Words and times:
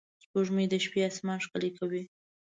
سپوږمۍ 0.23 0.65
د 0.69 0.75
شپې 0.85 0.99
آسمان 1.09 1.39
ښکلی 1.45 1.71
کوي 1.77 2.03